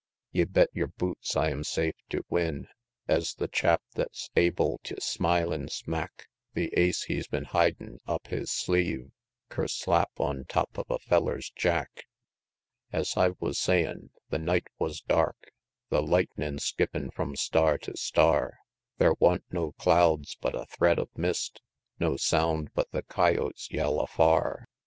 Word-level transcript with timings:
XVIII. 0.31 0.39
Ye 0.39 0.43
bet 0.45 0.69
yer 0.73 0.87
boots 0.87 1.35
I 1.35 1.51
am 1.51 1.63
safe 1.63 1.93
tew 2.09 2.25
win, 2.27 2.67
Es 3.07 3.35
the 3.35 3.47
chap 3.47 3.83
thet's 3.93 4.31
able 4.35 4.79
tew 4.83 4.95
smilin' 4.99 5.69
smack 5.69 6.25
The 6.55 6.73
ace 6.75 7.03
he's 7.03 7.27
been 7.27 7.43
hidin' 7.45 7.99
up 8.07 8.25
his 8.25 8.49
sleeve 8.49 9.11
Kerslap 9.51 10.09
on 10.17 10.45
top 10.45 10.75
of 10.79 10.87
a 10.89 10.97
feller's 10.97 11.51
jack! 11.51 12.07
Es 12.91 13.15
I 13.15 13.33
wus 13.39 13.59
sayin', 13.59 14.09
the 14.31 14.39
night 14.39 14.69
wus 14.79 15.01
dark, 15.01 15.51
The 15.91 16.01
lightnin' 16.01 16.57
skippin' 16.57 17.11
from 17.11 17.35
star 17.35 17.77
to 17.77 17.95
star; 17.95 18.57
Thar 18.97 19.13
wa'n't 19.19 19.43
no 19.51 19.73
clouds 19.73 20.35
but 20.41 20.55
a 20.55 20.65
thread 20.65 20.97
of 20.97 21.15
mist, 21.15 21.61
No 21.99 22.17
sound 22.17 22.73
but 22.73 22.89
the 22.89 23.03
coyotes 23.03 23.69
yell 23.69 23.99
afar, 23.99 24.61
XIX. 24.61 24.65